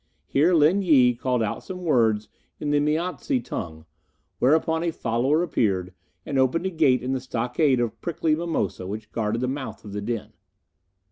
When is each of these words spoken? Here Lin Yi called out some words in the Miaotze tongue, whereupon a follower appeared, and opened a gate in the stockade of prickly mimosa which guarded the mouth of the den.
Here 0.25 0.55
Lin 0.55 0.81
Yi 0.81 1.13
called 1.13 1.43
out 1.43 1.63
some 1.63 1.83
words 1.83 2.27
in 2.59 2.71
the 2.71 2.79
Miaotze 2.79 3.39
tongue, 3.45 3.85
whereupon 4.39 4.81
a 4.83 4.89
follower 4.89 5.43
appeared, 5.43 5.93
and 6.25 6.39
opened 6.39 6.65
a 6.65 6.71
gate 6.71 7.03
in 7.03 7.11
the 7.11 7.21
stockade 7.21 7.79
of 7.79 8.01
prickly 8.01 8.35
mimosa 8.35 8.87
which 8.87 9.11
guarded 9.11 9.41
the 9.41 9.47
mouth 9.47 9.85
of 9.85 9.93
the 9.93 10.01
den. 10.01 10.33